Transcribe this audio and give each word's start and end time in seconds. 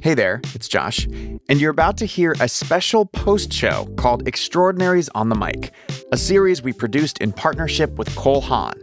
Hey 0.00 0.14
there, 0.14 0.40
it's 0.54 0.68
Josh, 0.68 1.06
and 1.48 1.60
you're 1.60 1.72
about 1.72 1.96
to 1.96 2.06
hear 2.06 2.36
a 2.38 2.48
special 2.48 3.04
post 3.04 3.52
show 3.52 3.86
called 3.96 4.28
Extraordinaries 4.28 5.08
on 5.16 5.28
the 5.28 5.34
Mic, 5.34 5.72
a 6.12 6.16
series 6.16 6.62
we 6.62 6.72
produced 6.72 7.18
in 7.18 7.32
partnership 7.32 7.90
with 7.98 8.14
Cole 8.14 8.40
Haan. 8.40 8.74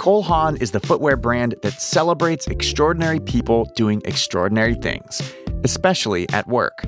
Cole 0.00 0.22
Haan 0.22 0.56
is 0.56 0.70
the 0.70 0.80
footwear 0.80 1.18
brand 1.18 1.56
that 1.62 1.82
celebrates 1.82 2.46
extraordinary 2.46 3.20
people 3.20 3.66
doing 3.74 4.00
extraordinary 4.06 4.76
things, 4.76 5.20
especially 5.62 6.26
at 6.30 6.46
work. 6.46 6.84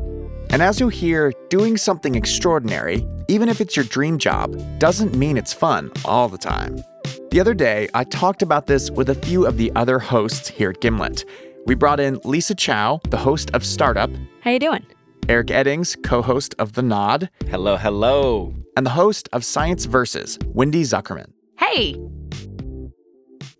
And 0.49 0.63
as 0.63 0.81
you'll 0.81 0.89
hear, 0.89 1.35
doing 1.51 1.77
something 1.77 2.15
extraordinary, 2.15 3.07
even 3.29 3.51
if 3.51 3.61
it's 3.61 3.77
your 3.77 3.85
dream 3.85 4.17
job, 4.17 4.57
doesn't 4.79 5.15
mean 5.15 5.37
it's 5.37 5.53
fun 5.53 5.93
all 6.07 6.31
the 6.31 6.39
time. 6.39 6.83
The 7.31 7.41
other 7.41 7.53
day, 7.53 7.91
I 7.93 8.05
talked 8.05 8.41
about 8.41 8.67
this 8.67 8.91
with 8.91 9.11
a 9.11 9.15
few 9.15 9.45
of 9.45 9.59
the 9.59 9.71
other 9.77 9.99
hosts 9.99 10.49
here 10.49 10.71
at 10.71 10.81
Gimlet. 10.81 11.27
We 11.67 11.75
brought 11.75 12.01
in 12.01 12.19
Lisa 12.25 12.55
Chow, 12.55 13.01
the 13.11 13.19
host 13.19 13.51
of 13.55 13.65
Startup. 13.65 14.11
How 14.41 14.51
you 14.51 14.59
doing? 14.59 14.87
Eric 15.29 15.49
Eddings, 15.49 16.03
co-host 16.03 16.55
of 16.59 16.73
The 16.73 16.83
Nod. 16.83 17.29
Hello, 17.49 17.77
hello. 17.77 18.55
And 18.77 18.87
the 18.87 18.91
host 18.91 19.29
of 19.33 19.45
Science 19.45 19.85
Versus, 19.85 20.39
Wendy 20.47 20.83
Zukerman. 20.83 21.33
Hey. 21.59 21.97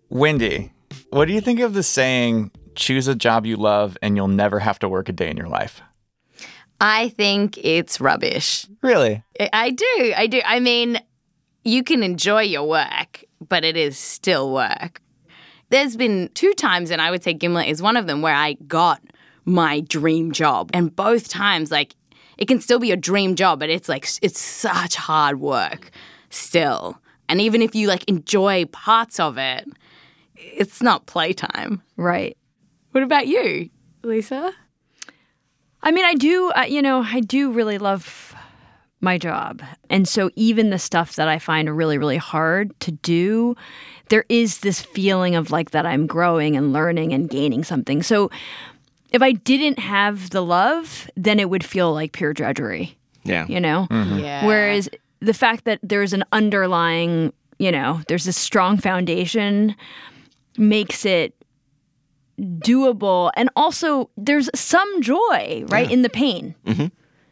Wendy, 0.09 0.71
what 1.11 1.25
do 1.25 1.33
you 1.33 1.41
think 1.41 1.59
of 1.59 1.73
the 1.75 1.83
saying, 1.83 2.49
choose 2.73 3.07
a 3.07 3.13
job 3.13 3.45
you 3.45 3.57
love 3.57 3.97
and 4.01 4.15
you'll 4.15 4.27
never 4.27 4.59
have 4.59 4.79
to 4.79 4.89
work 4.89 5.09
a 5.09 5.11
day 5.11 5.29
in 5.29 5.37
your 5.37 5.49
life? 5.49 5.81
I 6.81 7.09
think 7.09 7.57
it's 7.57 8.01
rubbish. 8.01 8.65
Really? 8.81 9.23
I 9.53 9.69
do. 9.71 10.13
I 10.15 10.27
do. 10.27 10.41
I 10.45 10.59
mean, 10.59 10.99
you 11.63 11.83
can 11.83 12.01
enjoy 12.01 12.43
your 12.43 12.67
work, 12.67 13.25
but 13.47 13.63
it 13.63 13.77
is 13.77 13.97
still 13.97 14.51
work. 14.51 15.01
There's 15.69 15.95
been 15.95 16.29
two 16.33 16.53
times, 16.53 16.91
and 16.91 17.01
I 17.01 17.11
would 17.11 17.23
say 17.23 17.33
Gimlet 17.33 17.67
is 17.67 17.81
one 17.81 17.97
of 17.97 18.07
them, 18.07 18.21
where 18.21 18.33
I 18.35 18.53
got 18.67 19.01
my 19.45 19.81
dream 19.81 20.31
job. 20.31 20.71
And 20.73 20.95
both 20.95 21.29
times, 21.29 21.71
like, 21.71 21.95
it 22.37 22.47
can 22.47 22.61
still 22.61 22.79
be 22.79 22.91
a 22.91 22.97
dream 22.97 23.35
job, 23.35 23.59
but 23.59 23.69
it's 23.69 23.89
like, 23.89 24.07
it's 24.21 24.39
such 24.39 24.95
hard 24.95 25.39
work 25.39 25.91
still. 26.29 26.99
And 27.27 27.41
even 27.41 27.61
if 27.61 27.75
you 27.75 27.87
like 27.87 28.03
enjoy 28.05 28.65
parts 28.65 29.19
of 29.19 29.37
it, 29.37 29.67
it's 30.35 30.81
not 30.81 31.05
playtime. 31.05 31.81
Right. 31.97 32.37
What 32.91 33.03
about 33.03 33.27
you, 33.27 33.69
Lisa? 34.03 34.53
I 35.81 35.91
mean, 35.91 36.05
I 36.05 36.15
do, 36.15 36.51
uh, 36.51 36.63
you 36.63 36.81
know, 36.81 37.03
I 37.03 37.19
do 37.19 37.51
really 37.51 37.77
love 37.77 38.28
my 39.01 39.17
job. 39.17 39.61
And 39.89 40.07
so 40.07 40.29
even 40.35 40.69
the 40.69 40.79
stuff 40.79 41.15
that 41.15 41.27
I 41.27 41.39
find 41.39 41.75
really, 41.75 41.97
really 41.97 42.17
hard 42.17 42.77
to 42.81 42.91
do, 42.91 43.55
there 44.09 44.25
is 44.29 44.59
this 44.59 44.81
feeling 44.81 45.35
of 45.35 45.51
like 45.51 45.71
that 45.71 45.85
I'm 45.85 46.07
growing 46.07 46.57
and 46.57 46.73
learning 46.73 47.13
and 47.13 47.29
gaining 47.29 47.63
something. 47.63 48.03
So 48.03 48.29
if 49.11 49.21
I 49.21 49.31
didn't 49.31 49.79
have 49.79 50.31
the 50.31 50.41
love, 50.41 51.09
then 51.15 51.39
it 51.39 51.49
would 51.49 51.63
feel 51.63 51.93
like 51.93 52.11
pure 52.11 52.33
drudgery. 52.33 52.97
Yeah. 53.23 53.45
You 53.47 53.59
know? 53.59 53.87
Mm-hmm. 53.89 54.19
Yeah. 54.19 54.45
Whereas 54.45 54.89
the 55.19 55.33
fact 55.33 55.65
that 55.65 55.79
there's 55.81 56.13
an 56.13 56.23
underlying, 56.31 57.33
you 57.57 57.71
know, 57.71 58.01
there's 58.07 58.27
a 58.27 58.33
strong 58.33 58.77
foundation 58.77 59.75
makes 60.57 61.05
it 61.05 61.33
doable 62.39 63.31
and 63.35 63.49
also 63.55 64.09
there's 64.17 64.49
some 64.55 65.01
joy 65.01 65.63
right 65.67 65.87
yeah. 65.87 65.93
in 65.93 66.01
the 66.03 66.09
pain 66.09 66.55
mm-hmm. 66.65 66.85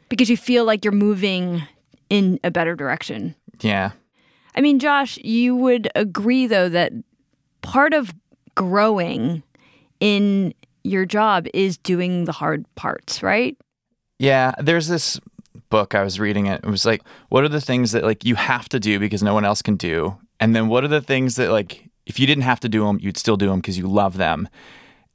Because 0.10 0.30
you 0.30 0.38
feel 0.38 0.66
like 0.66 0.84
you're 0.86 0.92
moving 0.92 1.64
in 2.10 2.40
a 2.44 2.52
better 2.52 2.76
direction. 2.76 3.36
Yeah. 3.62 3.92
I 4.56 4.62
mean 4.62 4.80
josh 4.80 5.18
you 5.20 5.56
would 5.56 5.90
agree 5.96 6.48
though 6.48 6.70
that 6.70 6.92
part 7.62 7.94
of 7.94 8.14
growing 8.56 9.44
in 10.00 10.54
your 10.84 11.06
job 11.06 11.48
is 11.54 11.78
doing 11.78 12.26
the 12.26 12.32
hard 12.32 12.66
parts 12.76 13.22
right? 13.22 13.58
Yeah 14.20 14.54
there's 14.60 14.88
this 14.88 15.20
book 15.70 15.94
i 15.96 16.02
was 16.02 16.18
reading 16.18 16.46
it 16.46 16.62
it 16.64 16.70
was 16.70 16.86
like 16.86 17.02
what 17.28 17.44
are 17.44 17.50
the 17.50 17.60
things 17.60 17.92
that 17.92 18.04
like 18.04 18.24
you 18.24 18.36
have 18.36 18.70
to 18.70 18.80
do 18.80 19.00
because 19.00 19.22
no 19.22 19.34
one 19.34 19.46
else 19.46 19.62
can 19.62 19.76
do? 19.76 20.18
And 20.40 20.56
then 20.56 20.68
what 20.68 20.84
are 20.84 20.88
the 20.88 21.02
things 21.02 21.36
that 21.36 21.52
like 21.52 21.90
if 22.06 22.20
you 22.20 22.26
didn't 22.26 22.44
have 22.44 22.60
to 22.62 22.70
do 22.70 22.86
them 22.86 23.00
you'd 23.02 23.18
still 23.18 23.38
do 23.38 23.48
them 23.48 23.60
because 23.60 23.78
you 23.78 23.88
love 23.88 24.18
them 24.18 24.48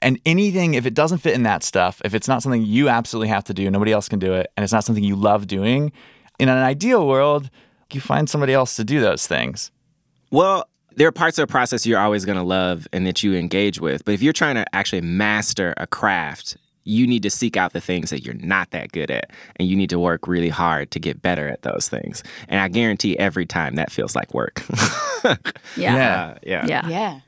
and 0.02 0.20
anything, 0.26 0.74
if 0.74 0.86
it 0.86 0.94
doesn't 0.94 1.18
fit 1.18 1.34
in 1.34 1.44
that 1.44 1.62
stuff, 1.62 2.02
if 2.04 2.14
it's 2.14 2.28
not 2.28 2.42
something 2.42 2.62
you 2.62 2.88
absolutely 2.88 3.28
have 3.28 3.44
to 3.44 3.54
do, 3.54 3.70
nobody 3.70 3.92
else 3.92 4.08
can 4.08 4.18
do 4.18 4.34
it, 4.34 4.50
and 4.56 4.64
it's 4.64 4.72
not 4.72 4.84
something 4.84 5.04
you 5.04 5.16
love 5.16 5.46
doing, 5.46 5.92
in 6.38 6.48
an 6.48 6.58
ideal 6.58 7.06
world, 7.06 7.50
you 7.92 8.00
find 8.00 8.28
somebody 8.28 8.52
else 8.52 8.76
to 8.76 8.84
do 8.84 9.00
those 9.00 9.26
things. 9.26 9.70
Well, 10.30 10.68
there 10.96 11.08
are 11.08 11.12
parts 11.12 11.38
of 11.38 11.46
the 11.46 11.50
process 11.50 11.86
you're 11.86 11.98
always 11.98 12.24
going 12.24 12.38
to 12.38 12.44
love 12.44 12.86
and 12.92 13.06
that 13.06 13.22
you 13.22 13.34
engage 13.34 13.80
with. 13.80 14.04
But 14.04 14.12
if 14.12 14.22
you're 14.22 14.32
trying 14.32 14.56
to 14.56 14.64
actually 14.74 15.02
master 15.02 15.74
a 15.76 15.86
craft, 15.86 16.56
you 16.84 17.06
need 17.06 17.22
to 17.22 17.30
seek 17.30 17.56
out 17.56 17.72
the 17.72 17.80
things 17.80 18.10
that 18.10 18.24
you're 18.24 18.34
not 18.34 18.70
that 18.72 18.92
good 18.92 19.10
at. 19.10 19.30
And 19.56 19.69
you 19.69 19.76
need 19.76 19.90
to 19.90 19.98
work 19.98 20.26
really 20.26 20.48
hard 20.48 20.90
to 20.90 20.98
get 20.98 21.22
better 21.22 21.48
at 21.48 21.62
those 21.62 21.88
things. 21.88 22.22
And 22.48 22.60
I 22.60 22.69
guarantee 22.69 23.19
every 23.19 23.46
time 23.46 23.76
that 23.76 23.92
feels 23.92 24.16
like 24.16 24.34
work. 24.34 24.62
yeah. 25.24 25.36
Yeah. 25.76 26.22
Uh, 26.22 26.38
yeah. 26.42 26.66
Yeah. 26.66 26.88
Yeah. 26.88 27.20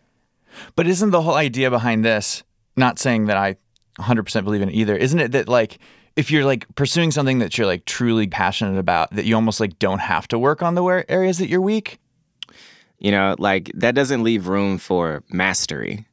But 0.76 0.86
isn't 0.86 1.10
the 1.10 1.22
whole 1.22 1.34
idea 1.34 1.70
behind 1.70 2.04
this 2.04 2.42
not 2.76 2.98
saying 2.98 3.26
that 3.26 3.36
I 3.36 3.56
100% 3.98 4.44
believe 4.44 4.62
in 4.62 4.68
it 4.68 4.74
either. 4.74 4.96
Isn't 4.96 5.20
it 5.20 5.32
that 5.32 5.48
like 5.48 5.78
if 6.16 6.30
you're 6.30 6.44
like 6.44 6.66
pursuing 6.74 7.10
something 7.10 7.38
that 7.40 7.56
you're 7.58 7.66
like 7.66 7.84
truly 7.84 8.26
passionate 8.26 8.78
about, 8.78 9.10
that 9.12 9.24
you 9.24 9.34
almost 9.34 9.60
like 9.60 9.78
don't 9.78 10.00
have 10.00 10.28
to 10.28 10.38
work 10.38 10.62
on 10.62 10.74
the 10.74 11.04
areas 11.08 11.38
that 11.38 11.48
you're 11.48 11.60
weak? 11.60 11.98
You 12.98 13.10
know, 13.10 13.34
like 13.38 13.70
that 13.74 13.94
doesn't 13.94 14.22
leave 14.22 14.48
room 14.48 14.78
for 14.78 15.22
mastery. 15.28 16.06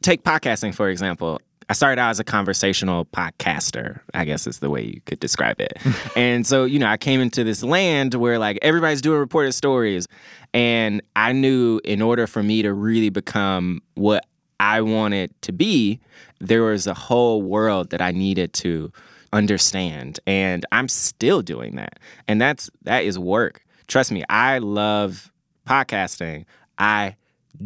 Take 0.00 0.22
podcasting, 0.22 0.74
for 0.74 0.88
example. 0.88 1.40
I 1.70 1.74
started 1.74 2.00
out 2.00 2.08
as 2.08 2.18
a 2.18 2.24
conversational 2.24 3.04
podcaster, 3.06 4.00
I 4.14 4.24
guess 4.24 4.46
is 4.46 4.60
the 4.60 4.70
way 4.70 4.82
you 4.84 5.02
could 5.04 5.20
describe 5.20 5.60
it. 5.60 5.76
and 6.16 6.46
so, 6.46 6.64
you 6.64 6.78
know, 6.78 6.86
I 6.86 6.96
came 6.96 7.20
into 7.20 7.44
this 7.44 7.62
land 7.62 8.14
where 8.14 8.38
like 8.38 8.58
everybody's 8.62 9.02
doing 9.02 9.18
reported 9.18 9.52
stories. 9.52 10.06
And 10.54 11.02
I 11.14 11.32
knew 11.32 11.80
in 11.84 12.00
order 12.00 12.26
for 12.26 12.42
me 12.42 12.62
to 12.62 12.72
really 12.72 13.10
become 13.10 13.82
what 13.94 14.24
I 14.60 14.80
wanted 14.80 15.30
to 15.42 15.52
be, 15.52 16.00
there 16.40 16.62
was 16.62 16.86
a 16.86 16.94
whole 16.94 17.42
world 17.42 17.90
that 17.90 18.00
I 18.00 18.12
needed 18.12 18.52
to 18.54 18.92
understand. 19.32 20.20
And 20.26 20.64
I'm 20.72 20.88
still 20.88 21.42
doing 21.42 21.76
that. 21.76 21.98
And 22.26 22.40
that's 22.40 22.70
that 22.82 23.04
is 23.04 23.18
work. 23.18 23.64
Trust 23.86 24.12
me, 24.12 24.24
I 24.28 24.58
love 24.58 25.32
podcasting. 25.66 26.44
I 26.78 27.16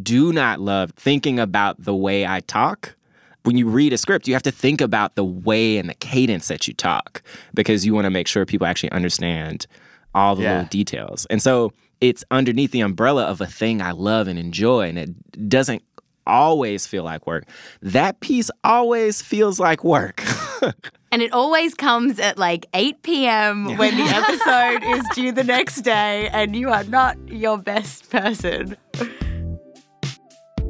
do 0.03 0.33
not 0.33 0.61
love 0.61 0.93
thinking 0.93 1.39
about 1.39 1.83
the 1.83 1.95
way 1.95 2.27
I 2.27 2.41
talk. 2.41 2.97
When 3.45 3.57
you 3.57 3.69
read 3.69 3.93
a 3.93 3.99
script, 3.99 4.29
you 4.29 4.35
have 4.35 4.43
to 4.45 4.53
think 4.53 4.81
about 4.81 5.17
the 5.17 5.25
way 5.25 5.77
and 5.77 5.89
the 5.89 5.95
cadence 5.95 6.49
that 6.49 6.69
you 6.69 6.75
talk 6.75 7.23
because 7.55 7.85
you 7.85 7.93
want 7.93 8.05
to 8.05 8.11
make 8.11 8.29
sure 8.29 8.47
people 8.47 8.67
actually 8.67 8.93
understand 8.93 9.67
all 10.15 10.37
the 10.37 10.43
yeah. 10.43 10.53
little 10.53 10.69
details. 10.69 11.27
And 11.27 11.43
so 11.43 11.73
it's 12.01 12.25
underneath 12.31 12.71
the 12.71 12.81
umbrella 12.81 13.25
of 13.25 13.41
a 13.41 13.47
thing 13.47 13.83
I 13.83 13.93
love 13.93 14.29
and 14.29 14.39
enjoy, 14.39 14.89
and 14.89 14.99
it 14.99 15.49
doesn't 15.49 15.83
always 16.27 16.87
feel 16.87 17.05
like 17.05 17.27
work. 17.27 17.45
That 17.81 18.21
piece 18.21 18.51
always 18.65 19.23
feels 19.23 19.59
like 19.59 19.85
work. 19.85 20.23
and 21.13 21.23
it 21.23 21.33
always 21.33 21.75
comes 21.75 22.19
at 22.19 22.39
like 22.39 22.67
8 22.75 23.03
p.m. 23.03 23.77
when 23.77 23.97
the 23.97 24.05
episode 24.09 24.83
is 24.97 25.05
due 25.15 25.33
the 25.33 25.45
next 25.45 25.83
day 25.83 26.29
and 26.29 26.55
you 26.57 26.71
are 26.71 26.85
not 26.85 27.17
your 27.29 27.59
best 27.59 28.11
person. 28.11 28.77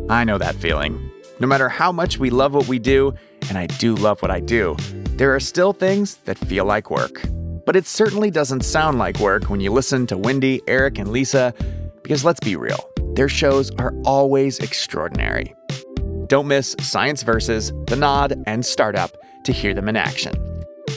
I 0.09 0.25
know 0.25 0.39
that 0.39 0.57
feeling. 0.57 1.11
No 1.41 1.47
matter 1.47 1.69
how 1.69 1.93
much 1.93 2.19
we 2.19 2.31
love 2.31 2.55
what 2.55 2.69
we 2.69 2.79
do, 2.79 3.15
and 3.49 3.59
I 3.59 3.67
do 3.67 3.95
love 3.95 4.23
what 4.23 4.31
I 4.31 4.41
do, 4.41 4.77
there 5.17 5.35
are 5.35 5.41
still 5.41 5.73
things 5.73 6.17
that 6.25 6.39
feel 6.39 6.65
like 6.65 6.91
work. 6.91 7.23
But 7.65 7.77
it 7.77 7.87
certainly 7.87 8.31
doesn't 8.31 8.63
sound 8.63 8.99
like 8.99 9.19
work 9.19 9.45
when 9.45 9.61
you 9.61 9.73
listen 9.73 10.07
to 10.09 10.19
Wendy, 10.19 10.61
Eric, 10.67 10.99
and 10.99 11.11
Lisa, 11.11 11.55
because 12.03 12.25
let's 12.25 12.41
be 12.41 12.57
real. 12.57 12.92
Their 13.15 13.29
shows 13.29 13.71
are 13.73 13.93
always 14.05 14.59
extraordinary. 14.59 15.55
Don't 16.29 16.49
miss 16.49 16.75
Science 16.81 17.23
Versus, 17.23 17.73
The 17.87 17.97
Nod, 17.97 18.43
and 18.47 18.65
Startup 18.65 19.15
to 19.45 19.53
hear 19.53 19.75
them 19.75 19.87
in 19.89 19.97
action. 19.97 20.35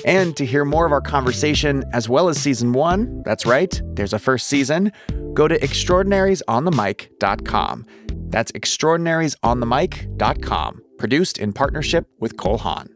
And 0.05 0.37
to 0.37 0.45
hear 0.45 0.63
more 0.65 0.85
of 0.85 0.91
our 0.91 1.01
conversation, 1.01 1.83
as 1.91 2.07
well 2.07 2.29
as 2.29 2.37
season 2.37 2.73
one, 2.73 3.23
that's 3.23 3.43
right, 3.45 3.81
there's 3.95 4.13
a 4.13 4.19
first 4.19 4.45
season, 4.47 4.91
go 5.33 5.47
to 5.47 5.59
extraordinariesonthemic.com. 5.59 7.85
That's 8.29 8.51
extraordinariesonthemic.com, 8.51 10.81
produced 10.97 11.37
in 11.37 11.53
partnership 11.53 12.07
with 12.19 12.37
Cole 12.37 12.57
Haan. 12.59 12.94